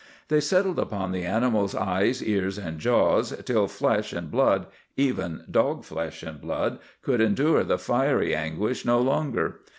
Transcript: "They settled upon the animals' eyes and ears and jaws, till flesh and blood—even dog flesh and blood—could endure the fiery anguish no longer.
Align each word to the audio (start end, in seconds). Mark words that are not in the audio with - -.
"They 0.29 0.39
settled 0.39 0.79
upon 0.79 1.11
the 1.11 1.25
animals' 1.25 1.75
eyes 1.75 2.21
and 2.21 2.27
ears 2.31 2.57
and 2.57 2.79
jaws, 2.79 3.35
till 3.45 3.67
flesh 3.67 4.13
and 4.13 4.31
blood—even 4.31 5.43
dog 5.51 5.83
flesh 5.85 6.23
and 6.23 6.41
blood—could 6.41 7.21
endure 7.21 7.63
the 7.63 7.77
fiery 7.77 8.33
anguish 8.33 8.83
no 8.83 8.99
longer. 8.99 9.59